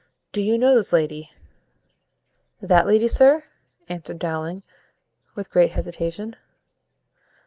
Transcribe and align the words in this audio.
Do 0.31 0.41
you 0.41 0.57
know 0.57 0.73
this 0.73 0.91
lady?" 0.93 1.29
"That 2.59 2.87
lady, 2.87 3.07
sir!" 3.07 3.43
answered 3.87 4.17
Dowling, 4.17 4.63
with 5.35 5.51
great 5.51 5.73
hesitation. 5.73 6.37